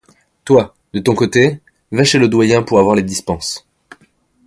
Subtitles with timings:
[0.45, 1.59] Toi, de ton côté,
[1.91, 3.67] va chez le doyen pour avoir les dispenses.